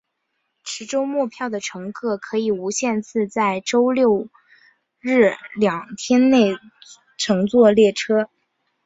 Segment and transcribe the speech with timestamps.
[0.63, 4.29] 持周末票的乘客可以无限制在周六
[4.99, 6.57] 日两天内
[7.19, 8.27] 乘坐列车。